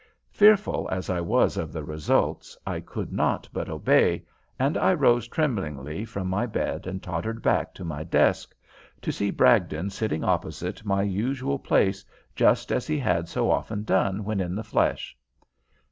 Fearful 0.31 0.89
as 0.91 1.11
I 1.11 1.21
was 1.21 1.57
of 1.57 1.71
the 1.71 1.83
results, 1.83 2.57
I 2.65 2.79
could 2.79 3.13
not 3.13 3.47
but 3.53 3.69
obey, 3.69 4.25
and 4.57 4.75
I 4.75 4.95
rose 4.95 5.27
tremblingly 5.27 6.05
from 6.05 6.27
my 6.27 6.47
bed 6.47 6.87
and 6.87 7.03
tottered 7.03 7.43
back 7.43 7.75
to 7.75 7.85
my 7.85 8.03
desk, 8.03 8.55
to 9.03 9.11
see 9.11 9.29
Bragdon 9.29 9.91
sitting 9.91 10.23
opposite 10.23 10.83
my 10.83 11.03
usual 11.03 11.59
place 11.59 12.03
just 12.35 12.71
as 12.71 12.87
he 12.87 12.97
had 12.97 13.27
so 13.29 13.51
often 13.51 13.83
done 13.83 14.23
when 14.23 14.39
in 14.41 14.55
the 14.55 14.63
flesh. 14.63 15.15